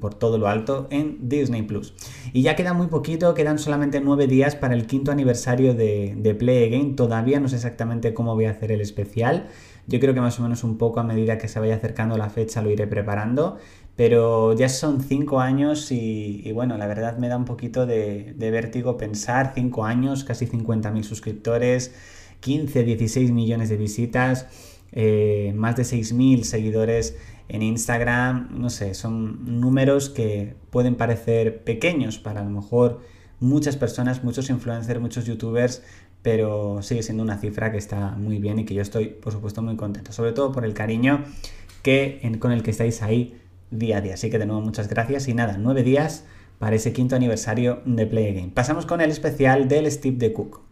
por 0.00 0.14
todo 0.14 0.38
lo 0.38 0.48
alto 0.48 0.86
en 0.90 1.28
Disney 1.28 1.62
Plus. 1.62 1.94
Y 2.32 2.42
ya 2.42 2.56
queda 2.56 2.72
muy 2.72 2.86
poquito, 2.86 3.34
quedan 3.34 3.58
solamente 3.58 4.00
nueve 4.00 4.26
días 4.26 4.56
para 4.56 4.74
el 4.74 4.86
quinto 4.86 5.12
aniversario 5.12 5.74
de, 5.74 6.14
de 6.16 6.34
Play 6.34 6.66
Again. 6.66 6.96
Todavía 6.96 7.40
no 7.40 7.48
sé 7.48 7.56
exactamente 7.56 8.14
cómo 8.14 8.34
voy 8.34 8.46
a 8.46 8.50
hacer 8.50 8.72
el 8.72 8.80
especial. 8.80 9.48
Yo 9.86 9.98
creo 10.00 10.14
que 10.14 10.20
más 10.20 10.38
o 10.38 10.42
menos 10.42 10.64
un 10.64 10.78
poco 10.78 11.00
a 11.00 11.02
medida 11.02 11.38
que 11.38 11.48
se 11.48 11.58
vaya 11.58 11.74
acercando 11.74 12.16
la 12.16 12.30
fecha 12.30 12.62
lo 12.62 12.70
iré 12.70 12.86
preparando. 12.86 13.58
Pero 13.96 14.54
ya 14.54 14.68
son 14.68 15.02
cinco 15.02 15.40
años 15.40 15.92
y, 15.92 16.50
bueno, 16.52 16.78
la 16.78 16.86
verdad 16.86 17.18
me 17.18 17.28
da 17.28 17.36
un 17.36 17.44
poquito 17.44 17.84
de, 17.84 18.34
vértigo 18.38 18.96
pensar 18.96 19.52
cinco 19.54 19.84
años, 19.84 20.24
casi 20.24 20.46
50.000 20.46 21.02
suscriptores 21.02 21.94
15, 22.40 22.82
16 22.82 23.30
millones 23.30 23.68
de 23.68 23.76
visitas, 23.76 24.46
eh, 24.92 25.52
más 25.54 25.76
de 25.76 25.84
6.000 25.84 26.42
seguidores 26.42 27.16
en 27.52 27.60
Instagram, 27.60 28.48
no 28.58 28.70
sé, 28.70 28.94
son 28.94 29.60
números 29.60 30.08
que 30.08 30.56
pueden 30.70 30.94
parecer 30.94 31.62
pequeños 31.64 32.18
para 32.18 32.40
a 32.40 32.44
lo 32.44 32.50
mejor 32.50 33.02
muchas 33.40 33.76
personas, 33.76 34.24
muchos 34.24 34.48
influencers, 34.48 34.98
muchos 34.98 35.26
youtubers, 35.26 35.82
pero 36.22 36.80
sigue 36.80 37.02
siendo 37.02 37.22
una 37.22 37.36
cifra 37.36 37.70
que 37.70 37.76
está 37.76 38.12
muy 38.12 38.38
bien 38.38 38.58
y 38.58 38.64
que 38.64 38.72
yo 38.72 38.80
estoy, 38.80 39.08
por 39.08 39.34
supuesto, 39.34 39.60
muy 39.60 39.76
contento, 39.76 40.12
sobre 40.12 40.32
todo 40.32 40.50
por 40.50 40.64
el 40.64 40.72
cariño 40.72 41.24
que, 41.82 42.22
con 42.38 42.52
el 42.52 42.62
que 42.62 42.70
estáis 42.70 43.02
ahí 43.02 43.38
día 43.70 43.98
a 43.98 44.00
día. 44.00 44.14
Así 44.14 44.30
que 44.30 44.38
de 44.38 44.46
nuevo 44.46 44.62
muchas 44.62 44.88
gracias 44.88 45.28
y 45.28 45.34
nada, 45.34 45.58
nueve 45.58 45.82
días 45.82 46.24
para 46.58 46.76
ese 46.76 46.94
quinto 46.94 47.16
aniversario 47.16 47.82
de 47.84 48.06
Play 48.06 48.32
Game. 48.32 48.52
Pasamos 48.54 48.86
con 48.86 49.02
el 49.02 49.10
especial 49.10 49.68
del 49.68 49.90
Steve 49.92 50.16
de 50.16 50.32
Cook. 50.32 50.62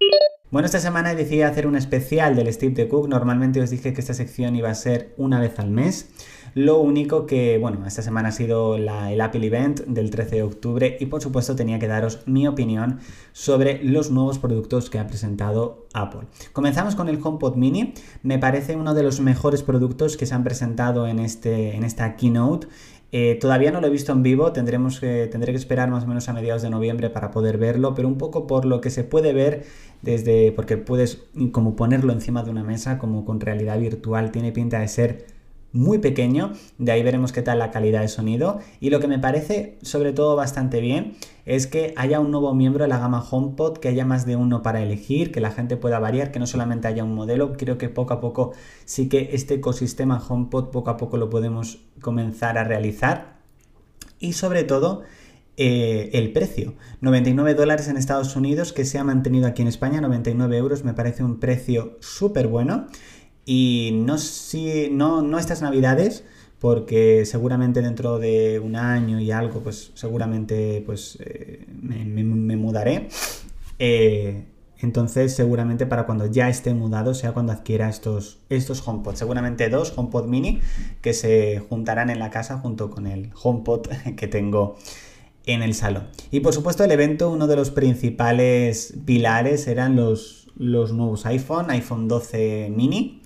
Bueno, 0.50 0.66
esta 0.66 0.80
semana 0.80 1.14
decidí 1.14 1.42
hacer 1.42 1.66
un 1.66 1.76
especial 1.76 2.34
del 2.34 2.52
Steve 2.52 2.74
de 2.74 2.88
Cook. 2.88 3.08
Normalmente 3.08 3.60
os 3.60 3.70
dije 3.70 3.92
que 3.92 4.00
esta 4.00 4.14
sección 4.14 4.56
iba 4.56 4.70
a 4.70 4.74
ser 4.74 5.14
una 5.16 5.38
vez 5.38 5.58
al 5.60 5.70
mes. 5.70 6.10
Lo 6.54 6.78
único 6.80 7.26
que, 7.26 7.58
bueno, 7.58 7.86
esta 7.86 8.02
semana 8.02 8.30
ha 8.30 8.32
sido 8.32 8.76
el 8.76 9.20
Apple 9.20 9.46
Event 9.46 9.80
del 9.86 10.10
13 10.10 10.36
de 10.36 10.42
octubre 10.42 10.96
y 11.00 11.06
por 11.06 11.22
supuesto 11.22 11.54
tenía 11.56 11.78
que 11.78 11.86
daros 11.86 12.20
mi 12.26 12.46
opinión 12.46 12.98
sobre 13.32 13.82
los 13.84 14.10
nuevos 14.10 14.38
productos 14.38 14.90
que 14.90 14.98
ha 14.98 15.06
presentado 15.06 15.86
Apple. 15.92 16.22
Comenzamos 16.52 16.94
con 16.94 17.08
el 17.08 17.20
HomePod 17.22 17.56
Mini. 17.56 17.94
Me 18.22 18.38
parece 18.38 18.76
uno 18.76 18.94
de 18.94 19.02
los 19.02 19.20
mejores 19.20 19.62
productos 19.62 20.16
que 20.16 20.26
se 20.26 20.34
han 20.34 20.44
presentado 20.44 21.06
en, 21.06 21.18
este, 21.18 21.76
en 21.76 21.84
esta 21.84 22.16
keynote. 22.16 22.66
Eh, 23.12 23.36
todavía 23.40 23.72
no 23.72 23.80
lo 23.80 23.88
he 23.88 23.90
visto 23.90 24.12
en 24.12 24.22
vivo, 24.22 24.52
tendremos 24.52 25.00
que, 25.00 25.26
tendré 25.26 25.52
que 25.52 25.58
esperar 25.58 25.90
más 25.90 26.04
o 26.04 26.06
menos 26.06 26.28
a 26.28 26.32
mediados 26.32 26.62
de 26.62 26.70
noviembre 26.70 27.10
para 27.10 27.32
poder 27.32 27.58
verlo, 27.58 27.92
pero 27.94 28.06
un 28.06 28.18
poco 28.18 28.46
por 28.46 28.64
lo 28.64 28.80
que 28.80 28.90
se 28.90 29.02
puede 29.02 29.32
ver 29.32 29.64
desde, 30.00 30.52
porque 30.52 30.76
puedes 30.76 31.24
como 31.50 31.74
ponerlo 31.74 32.12
encima 32.12 32.44
de 32.44 32.50
una 32.52 32.62
mesa, 32.62 32.98
como 32.98 33.24
con 33.24 33.40
realidad 33.40 33.80
virtual, 33.80 34.30
tiene 34.30 34.52
pinta 34.52 34.78
de 34.78 34.86
ser 34.86 35.39
muy 35.72 35.98
pequeño, 35.98 36.52
de 36.78 36.92
ahí 36.92 37.02
veremos 37.02 37.32
qué 37.32 37.42
tal 37.42 37.58
la 37.60 37.70
calidad 37.70 38.00
de 38.00 38.08
sonido 38.08 38.58
y 38.80 38.90
lo 38.90 39.00
que 39.00 39.08
me 39.08 39.18
parece 39.18 39.78
sobre 39.82 40.12
todo 40.12 40.36
bastante 40.36 40.80
bien 40.80 41.14
es 41.46 41.66
que 41.66 41.94
haya 41.96 42.20
un 42.20 42.30
nuevo 42.30 42.54
miembro 42.54 42.84
de 42.84 42.88
la 42.88 42.98
gama 42.98 43.24
HomePod, 43.28 43.78
que 43.78 43.88
haya 43.88 44.04
más 44.04 44.26
de 44.26 44.36
uno 44.36 44.62
para 44.62 44.82
elegir, 44.82 45.32
que 45.32 45.40
la 45.40 45.50
gente 45.50 45.76
pueda 45.76 45.98
variar, 45.98 46.32
que 46.32 46.38
no 46.38 46.46
solamente 46.46 46.88
haya 46.88 47.04
un 47.04 47.14
modelo, 47.14 47.54
creo 47.54 47.78
que 47.78 47.88
poco 47.88 48.14
a 48.14 48.20
poco 48.20 48.52
sí 48.84 49.08
que 49.08 49.30
este 49.32 49.54
ecosistema 49.54 50.22
HomePod 50.26 50.70
poco 50.70 50.90
a 50.90 50.96
poco 50.96 51.16
lo 51.16 51.30
podemos 51.30 51.78
comenzar 52.00 52.58
a 52.58 52.64
realizar 52.64 53.38
y 54.18 54.34
sobre 54.34 54.64
todo 54.64 55.02
eh, 55.56 56.10
el 56.14 56.32
precio. 56.32 56.74
99 57.02 57.54
dólares 57.54 57.88
en 57.88 57.96
Estados 57.96 58.34
Unidos 58.34 58.72
que 58.72 58.84
se 58.84 58.98
ha 58.98 59.04
mantenido 59.04 59.46
aquí 59.46 59.60
en 59.62 59.68
España, 59.68 60.00
99 60.00 60.56
euros 60.56 60.84
me 60.84 60.94
parece 60.94 61.22
un 61.22 61.38
precio 61.38 61.98
súper 62.00 62.46
bueno. 62.48 62.86
Y 63.44 63.90
no, 63.94 64.18
si, 64.18 64.88
no, 64.90 65.22
no 65.22 65.38
estas 65.38 65.62
navidades, 65.62 66.24
porque 66.60 67.24
seguramente 67.24 67.80
dentro 67.80 68.18
de 68.18 68.60
un 68.60 68.76
año 68.76 69.18
y 69.18 69.30
algo, 69.30 69.60
pues 69.60 69.92
seguramente 69.94 70.82
pues, 70.84 71.18
eh, 71.20 71.66
me, 71.82 72.56
mudaré. 72.56 73.08
Eh, 73.78 74.44
entonces, 74.82 75.34
seguramente 75.34 75.86
para 75.86 76.06
cuando 76.06 76.26
ya 76.26 76.48
esté 76.48 76.74
mudado, 76.74 77.14
sea 77.14 77.32
cuando 77.32 77.52
adquiera 77.52 77.88
estos, 77.88 78.38
estos 78.50 78.86
HomePod. 78.86 79.14
Seguramente 79.14 79.68
dos 79.68 79.92
HomePod 79.96 80.26
mini 80.26 80.60
que 81.00 81.12
se 81.12 81.60
juntarán 81.68 82.10
en 82.10 82.18
la 82.18 82.30
casa 82.30 82.58
junto 82.58 82.90
con 82.90 83.06
el 83.06 83.30
HomePod 83.42 83.86
que 84.16 84.28
tengo 84.28 84.76
en 85.46 85.62
el 85.62 85.74
salón. 85.74 86.08
Y 86.30 86.40
por 86.40 86.52
supuesto, 86.54 86.84
el 86.84 86.92
evento, 86.92 87.30
uno 87.30 87.46
de 87.46 87.56
los 87.56 87.70
principales 87.70 88.94
pilares 89.04 89.66
eran 89.66 89.96
los, 89.96 90.48
los 90.56 90.92
nuevos 90.92 91.24
iPhone, 91.26 91.70
iPhone 91.70 92.06
12 92.06 92.70
mini 92.74 93.19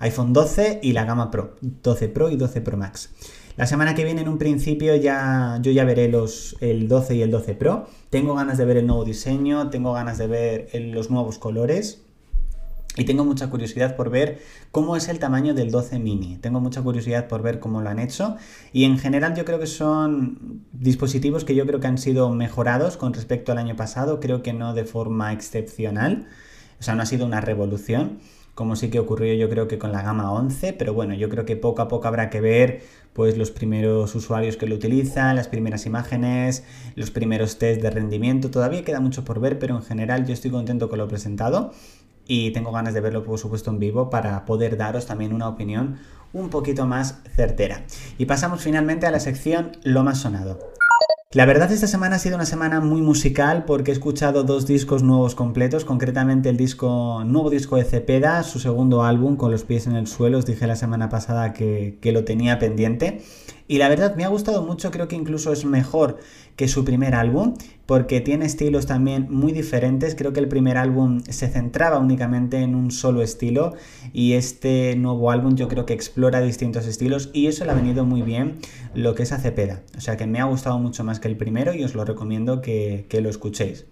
iPhone 0.00 0.32
12 0.32 0.80
y 0.82 0.92
la 0.92 1.04
gama 1.04 1.30
Pro, 1.30 1.56
12 1.60 2.08
Pro 2.08 2.30
y 2.30 2.36
12 2.36 2.60
Pro 2.60 2.76
Max. 2.76 3.10
La 3.56 3.66
semana 3.66 3.94
que 3.94 4.04
viene 4.04 4.22
en 4.22 4.28
un 4.28 4.38
principio 4.38 4.96
ya 4.96 5.58
yo 5.62 5.70
ya 5.70 5.84
veré 5.84 6.08
los, 6.08 6.56
el 6.60 6.88
12 6.88 7.16
y 7.16 7.22
el 7.22 7.30
12 7.30 7.54
Pro. 7.54 7.86
Tengo 8.08 8.34
ganas 8.34 8.56
de 8.58 8.64
ver 8.64 8.78
el 8.78 8.86
nuevo 8.86 9.04
diseño, 9.04 9.68
tengo 9.68 9.92
ganas 9.92 10.18
de 10.18 10.26
ver 10.26 10.68
los 10.74 11.10
nuevos 11.10 11.38
colores. 11.38 12.02
Y 12.96 13.04
tengo 13.04 13.24
mucha 13.24 13.50
curiosidad 13.50 13.94
por 13.96 14.10
ver 14.10 14.40
cómo 14.72 14.96
es 14.96 15.08
el 15.08 15.18
tamaño 15.18 15.54
del 15.54 15.70
12 15.70 15.98
mini. 15.98 16.38
Tengo 16.38 16.60
mucha 16.60 16.82
curiosidad 16.82 17.28
por 17.28 17.42
ver 17.42 17.60
cómo 17.60 17.82
lo 17.82 17.88
han 17.88 17.98
hecho. 17.98 18.36
Y 18.72 18.84
en 18.84 18.98
general 18.98 19.36
yo 19.36 19.44
creo 19.44 19.60
que 19.60 19.66
son 19.66 20.64
dispositivos 20.72 21.44
que 21.44 21.54
yo 21.54 21.66
creo 21.66 21.78
que 21.78 21.86
han 21.86 21.98
sido 21.98 22.30
mejorados 22.30 22.96
con 22.96 23.12
respecto 23.12 23.52
al 23.52 23.58
año 23.58 23.76
pasado. 23.76 24.18
Creo 24.18 24.42
que 24.42 24.52
no 24.52 24.74
de 24.74 24.84
forma 24.84 25.32
excepcional. 25.32 26.26
O 26.80 26.82
sea, 26.82 26.94
no 26.94 27.02
ha 27.02 27.06
sido 27.06 27.26
una 27.26 27.40
revolución 27.40 28.18
como 28.60 28.76
sí 28.76 28.90
que 28.90 28.98
ocurrió 28.98 29.32
yo 29.32 29.48
creo 29.48 29.68
que 29.68 29.78
con 29.78 29.90
la 29.90 30.02
gama 30.02 30.30
11, 30.30 30.74
pero 30.74 30.92
bueno, 30.92 31.14
yo 31.14 31.30
creo 31.30 31.46
que 31.46 31.56
poco 31.56 31.80
a 31.80 31.88
poco 31.88 32.08
habrá 32.08 32.28
que 32.28 32.42
ver 32.42 32.82
pues 33.14 33.38
los 33.38 33.50
primeros 33.50 34.14
usuarios 34.14 34.58
que 34.58 34.66
lo 34.66 34.74
utilizan, 34.74 35.34
las 35.34 35.48
primeras 35.48 35.86
imágenes, 35.86 36.62
los 36.94 37.10
primeros 37.10 37.56
test 37.56 37.80
de 37.80 37.88
rendimiento, 37.88 38.50
todavía 38.50 38.84
queda 38.84 39.00
mucho 39.00 39.24
por 39.24 39.40
ver, 39.40 39.58
pero 39.58 39.76
en 39.76 39.82
general 39.82 40.26
yo 40.26 40.34
estoy 40.34 40.50
contento 40.50 40.90
con 40.90 40.98
lo 40.98 41.08
presentado 41.08 41.72
y 42.26 42.50
tengo 42.50 42.70
ganas 42.70 42.92
de 42.92 43.00
verlo 43.00 43.24
por 43.24 43.38
supuesto 43.38 43.70
en 43.70 43.78
vivo 43.78 44.10
para 44.10 44.44
poder 44.44 44.76
daros 44.76 45.06
también 45.06 45.32
una 45.32 45.48
opinión 45.48 45.96
un 46.34 46.50
poquito 46.50 46.84
más 46.84 47.22
certera. 47.34 47.86
Y 48.18 48.26
pasamos 48.26 48.60
finalmente 48.60 49.06
a 49.06 49.10
la 49.10 49.20
sección 49.20 49.72
Lo 49.84 50.04
más 50.04 50.18
sonado. 50.18 50.58
La 51.32 51.46
verdad 51.46 51.70
esta 51.70 51.86
semana 51.86 52.16
ha 52.16 52.18
sido 52.18 52.34
una 52.34 52.44
semana 52.44 52.80
muy 52.80 53.02
musical 53.02 53.64
porque 53.64 53.92
he 53.92 53.94
escuchado 53.94 54.42
dos 54.42 54.66
discos 54.66 55.04
nuevos 55.04 55.36
completos, 55.36 55.84
concretamente 55.84 56.48
el 56.48 56.56
disco 56.56 57.22
nuevo 57.24 57.50
disco 57.50 57.76
de 57.76 57.84
Cepeda, 57.84 58.42
su 58.42 58.58
segundo 58.58 59.04
álbum 59.04 59.36
con 59.36 59.52
los 59.52 59.62
pies 59.62 59.86
en 59.86 59.94
el 59.94 60.08
suelo, 60.08 60.38
os 60.38 60.46
dije 60.46 60.66
la 60.66 60.74
semana 60.74 61.08
pasada 61.08 61.52
que, 61.52 61.98
que 62.00 62.10
lo 62.10 62.24
tenía 62.24 62.58
pendiente 62.58 63.22
y 63.70 63.78
la 63.78 63.88
verdad 63.88 64.16
me 64.16 64.24
ha 64.24 64.28
gustado 64.28 64.64
mucho, 64.64 64.90
creo 64.90 65.06
que 65.06 65.14
incluso 65.14 65.52
es 65.52 65.64
mejor 65.64 66.18
que 66.56 66.66
su 66.66 66.84
primer 66.84 67.14
álbum, 67.14 67.54
porque 67.86 68.20
tiene 68.20 68.46
estilos 68.46 68.86
también 68.86 69.28
muy 69.30 69.52
diferentes. 69.52 70.16
Creo 70.16 70.32
que 70.32 70.40
el 70.40 70.48
primer 70.48 70.76
álbum 70.76 71.20
se 71.28 71.46
centraba 71.46 71.98
únicamente 71.98 72.58
en 72.58 72.74
un 72.74 72.90
solo 72.90 73.22
estilo 73.22 73.74
y 74.12 74.32
este 74.32 74.96
nuevo 74.96 75.30
álbum 75.30 75.54
yo 75.54 75.68
creo 75.68 75.86
que 75.86 75.92
explora 75.92 76.40
distintos 76.40 76.84
estilos 76.88 77.30
y 77.32 77.46
eso 77.46 77.64
le 77.64 77.70
ha 77.70 77.74
venido 77.74 78.04
muy 78.04 78.22
bien 78.22 78.58
lo 78.92 79.14
que 79.14 79.22
es 79.22 79.30
a. 79.30 79.40
O 79.96 80.00
sea 80.00 80.16
que 80.16 80.26
me 80.26 80.40
ha 80.40 80.46
gustado 80.46 80.80
mucho 80.80 81.04
más 81.04 81.20
que 81.20 81.28
el 81.28 81.36
primero 81.36 81.72
y 81.72 81.84
os 81.84 81.94
lo 81.94 82.04
recomiendo 82.04 82.62
que, 82.62 83.06
que 83.08 83.20
lo 83.20 83.30
escuchéis. 83.30 83.86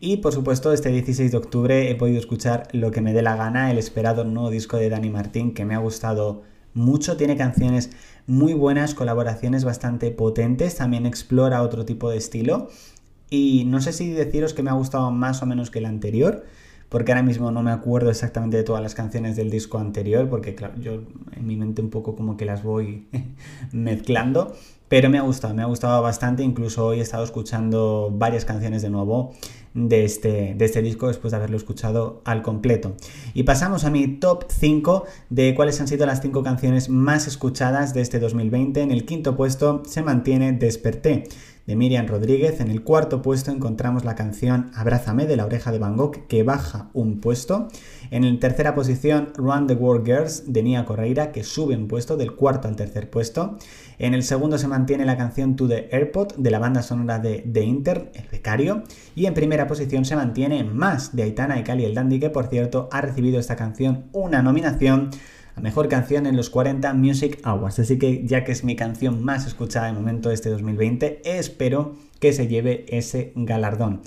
Y 0.00 0.16
por 0.16 0.32
supuesto 0.32 0.72
este 0.72 0.88
16 0.88 1.30
de 1.30 1.38
octubre 1.38 1.88
he 1.88 1.94
podido 1.94 2.18
escuchar 2.18 2.66
lo 2.72 2.90
que 2.90 3.00
me 3.00 3.12
dé 3.12 3.22
la 3.22 3.36
gana, 3.36 3.70
el 3.70 3.78
esperado 3.78 4.24
nuevo 4.24 4.50
disco 4.50 4.76
de 4.76 4.88
Dani 4.88 5.10
Martín 5.10 5.54
que 5.54 5.64
me 5.64 5.76
ha 5.76 5.78
gustado 5.78 6.42
mucho, 6.74 7.16
tiene 7.16 7.36
canciones 7.36 7.90
muy 8.30 8.54
buenas, 8.54 8.94
colaboraciones 8.94 9.64
bastante 9.64 10.12
potentes, 10.12 10.76
también 10.76 11.04
explora 11.04 11.62
otro 11.62 11.84
tipo 11.84 12.08
de 12.10 12.16
estilo. 12.16 12.68
Y 13.28 13.64
no 13.66 13.80
sé 13.80 13.92
si 13.92 14.10
deciros 14.10 14.54
que 14.54 14.62
me 14.62 14.70
ha 14.70 14.74
gustado 14.74 15.10
más 15.10 15.42
o 15.42 15.46
menos 15.46 15.70
que 15.70 15.80
el 15.80 15.86
anterior, 15.86 16.44
porque 16.88 17.10
ahora 17.10 17.24
mismo 17.24 17.50
no 17.50 17.62
me 17.62 17.72
acuerdo 17.72 18.08
exactamente 18.08 18.56
de 18.56 18.62
todas 18.62 18.82
las 18.82 18.94
canciones 18.94 19.34
del 19.34 19.50
disco 19.50 19.78
anterior, 19.78 20.28
porque 20.28 20.54
claro, 20.54 20.74
yo 20.80 21.02
en 21.32 21.46
mi 21.46 21.56
mente 21.56 21.82
un 21.82 21.90
poco 21.90 22.14
como 22.14 22.36
que 22.36 22.44
las 22.44 22.62
voy 22.62 23.08
mezclando, 23.72 24.54
pero 24.88 25.10
me 25.10 25.18
ha 25.18 25.22
gustado, 25.22 25.52
me 25.54 25.62
ha 25.62 25.66
gustado 25.66 26.00
bastante, 26.00 26.44
incluso 26.44 26.86
hoy 26.86 27.00
he 27.00 27.02
estado 27.02 27.24
escuchando 27.24 28.12
varias 28.12 28.44
canciones 28.44 28.80
de 28.82 28.90
nuevo 28.90 29.32
de 29.74 30.04
este, 30.04 30.54
de 30.56 30.64
este 30.64 30.82
disco 30.82 31.08
después 31.08 31.30
de 31.30 31.36
haberlo 31.36 31.56
escuchado 31.56 32.22
al 32.24 32.42
completo. 32.42 32.96
Y 33.34 33.44
pasamos 33.44 33.84
a 33.84 33.90
mi 33.90 34.06
top 34.06 34.44
5 34.48 35.04
de 35.30 35.54
cuáles 35.54 35.80
han 35.80 35.88
sido 35.88 36.06
las 36.06 36.20
5 36.20 36.42
canciones 36.42 36.88
más 36.88 37.26
escuchadas 37.26 37.94
de 37.94 38.00
este 38.00 38.18
2020. 38.18 38.80
En 38.80 38.90
el 38.90 39.04
quinto 39.04 39.36
puesto 39.36 39.82
se 39.86 40.02
mantiene 40.02 40.52
Desperté 40.52 41.24
de 41.70 41.76
Miriam 41.76 42.08
Rodríguez. 42.08 42.58
En 42.58 42.68
el 42.68 42.82
cuarto 42.82 43.22
puesto 43.22 43.52
encontramos 43.52 44.04
la 44.04 44.16
canción 44.16 44.72
Abrázame 44.74 45.26
de 45.26 45.36
la 45.36 45.44
oreja 45.44 45.70
de 45.70 45.78
Van 45.78 45.96
Gogh 45.96 46.26
que 46.26 46.42
baja 46.42 46.90
un 46.94 47.20
puesto. 47.20 47.68
En 48.10 48.28
la 48.28 48.40
tercera 48.40 48.74
posición 48.74 49.28
Run 49.36 49.68
the 49.68 49.74
World 49.74 50.04
Girls 50.04 50.52
de 50.52 50.64
Nia 50.64 50.84
Correira 50.84 51.30
que 51.30 51.44
sube 51.44 51.76
un 51.76 51.86
puesto 51.86 52.16
del 52.16 52.32
cuarto 52.32 52.66
al 52.66 52.74
tercer 52.74 53.08
puesto. 53.08 53.56
En 54.00 54.14
el 54.14 54.24
segundo 54.24 54.58
se 54.58 54.66
mantiene 54.66 55.04
la 55.04 55.16
canción 55.16 55.54
To 55.54 55.68
the 55.68 55.88
Airport 55.92 56.34
de 56.34 56.50
la 56.50 56.58
banda 56.58 56.82
sonora 56.82 57.20
de 57.20 57.38
The 57.38 57.62
Inter, 57.62 58.10
El 58.14 58.24
Becario. 58.32 58.82
Y 59.14 59.26
en 59.26 59.34
primera 59.34 59.68
posición 59.68 60.04
se 60.04 60.16
mantiene 60.16 60.64
Más 60.64 61.14
de 61.14 61.22
Aitana 61.22 61.60
y 61.60 61.62
Cali 61.62 61.84
el 61.84 61.94
Dandy 61.94 62.18
que 62.18 62.30
por 62.30 62.48
cierto 62.48 62.88
ha 62.90 63.00
recibido 63.00 63.38
esta 63.38 63.54
canción 63.54 64.06
una 64.10 64.42
nominación 64.42 65.10
mejor 65.60 65.88
canción 65.88 66.26
en 66.26 66.36
los 66.36 66.50
40 66.50 66.92
Music 66.94 67.38
Awards. 67.42 67.78
Así 67.78 67.98
que 67.98 68.26
ya 68.26 68.44
que 68.44 68.52
es 68.52 68.64
mi 68.64 68.76
canción 68.76 69.24
más 69.24 69.46
escuchada 69.46 69.86
de 69.86 69.92
momento 69.92 70.28
de 70.28 70.34
este 70.34 70.50
2020, 70.50 71.22
espero 71.24 71.96
que 72.18 72.32
se 72.32 72.48
lleve 72.48 72.86
ese 72.88 73.32
galardón. 73.34 74.00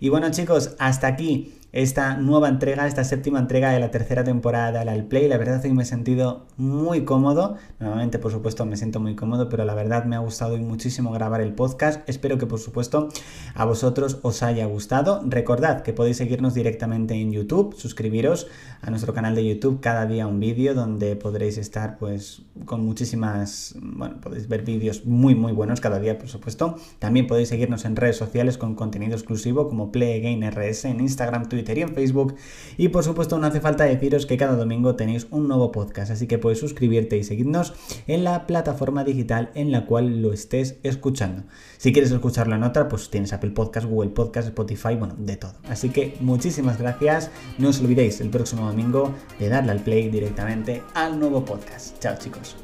Y 0.00 0.10
bueno 0.10 0.30
chicos, 0.30 0.76
hasta 0.78 1.08
aquí 1.08 1.57
esta 1.72 2.16
nueva 2.16 2.48
entrega, 2.48 2.86
esta 2.86 3.04
séptima 3.04 3.38
entrega 3.38 3.70
de 3.70 3.78
la 3.78 3.90
tercera 3.90 4.24
temporada 4.24 4.84
de 4.84 4.90
Al 4.90 5.04
Play. 5.04 5.28
La 5.28 5.36
verdad 5.36 5.56
es 5.56 5.62
que 5.62 5.72
me 5.72 5.82
he 5.82 5.86
sentido 5.86 6.46
muy 6.56 7.04
cómodo. 7.04 7.56
Normalmente, 7.78 8.18
por 8.18 8.32
supuesto, 8.32 8.64
me 8.64 8.76
siento 8.76 9.00
muy 9.00 9.14
cómodo, 9.14 9.50
pero 9.50 9.64
la 9.66 9.74
verdad 9.74 10.04
me 10.04 10.16
ha 10.16 10.20
gustado 10.20 10.56
muchísimo 10.56 11.12
grabar 11.12 11.42
el 11.42 11.52
podcast. 11.52 12.08
Espero 12.08 12.38
que, 12.38 12.46
por 12.46 12.58
supuesto, 12.58 13.08
a 13.54 13.64
vosotros 13.66 14.18
os 14.22 14.42
haya 14.42 14.64
gustado. 14.64 15.20
Recordad 15.26 15.82
que 15.82 15.92
podéis 15.92 16.16
seguirnos 16.16 16.54
directamente 16.54 17.14
en 17.14 17.32
YouTube, 17.32 17.74
suscribiros 17.76 18.46
a 18.80 18.90
nuestro 18.90 19.12
canal 19.12 19.34
de 19.34 19.46
YouTube 19.46 19.80
cada 19.80 20.06
día 20.06 20.26
un 20.26 20.40
vídeo 20.40 20.72
donde 20.72 21.16
podréis 21.16 21.58
estar 21.58 21.98
pues 21.98 22.42
con 22.64 22.84
muchísimas, 22.84 23.74
bueno, 23.80 24.20
podéis 24.20 24.48
ver 24.48 24.62
vídeos 24.62 25.04
muy 25.04 25.34
muy 25.34 25.52
buenos 25.52 25.80
cada 25.80 25.98
día, 25.98 26.18
por 26.18 26.28
supuesto. 26.28 26.76
También 26.98 27.26
podéis 27.26 27.48
seguirnos 27.48 27.84
en 27.84 27.96
redes 27.96 28.16
sociales 28.16 28.56
con 28.56 28.74
contenido 28.74 29.14
exclusivo 29.14 29.68
como 29.68 29.92
Play 29.92 30.20
Again 30.20 30.50
RS 30.50 30.86
en 30.86 31.00
Instagram, 31.00 31.48
Twitter 31.48 31.57
Twitter 31.58 31.78
y 31.78 31.82
en 31.82 31.94
Facebook. 31.94 32.36
Y 32.76 32.88
por 32.88 33.04
supuesto 33.04 33.38
no 33.38 33.46
hace 33.46 33.60
falta 33.60 33.84
deciros 33.84 34.26
que 34.26 34.36
cada 34.36 34.56
domingo 34.56 34.94
tenéis 34.94 35.26
un 35.30 35.48
nuevo 35.48 35.72
podcast, 35.72 36.10
así 36.12 36.26
que 36.26 36.38
puedes 36.38 36.60
suscribirte 36.60 37.16
y 37.16 37.24
seguirnos 37.24 37.74
en 38.06 38.24
la 38.24 38.46
plataforma 38.46 39.04
digital 39.04 39.50
en 39.54 39.72
la 39.72 39.86
cual 39.86 40.22
lo 40.22 40.32
estés 40.32 40.76
escuchando. 40.82 41.42
Si 41.76 41.92
quieres 41.92 42.10
escucharlo 42.12 42.54
en 42.54 42.62
otra, 42.62 42.88
pues 42.88 43.10
tienes 43.10 43.32
Apple 43.32 43.50
Podcast, 43.50 43.86
Google 43.86 44.10
Podcast, 44.10 44.48
Spotify, 44.48 44.94
bueno, 44.94 45.14
de 45.18 45.36
todo. 45.36 45.54
Así 45.68 45.90
que 45.90 46.16
muchísimas 46.20 46.78
gracias. 46.78 47.30
No 47.58 47.70
os 47.70 47.80
olvidéis 47.80 48.20
el 48.20 48.30
próximo 48.30 48.66
domingo 48.66 49.14
de 49.38 49.48
darle 49.48 49.72
al 49.72 49.80
play 49.80 50.08
directamente 50.08 50.82
al 50.94 51.18
nuevo 51.18 51.44
podcast. 51.44 51.98
Chao 52.00 52.16
chicos. 52.18 52.56